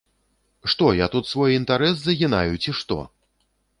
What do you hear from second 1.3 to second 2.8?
свой інтэрас загінаю, ці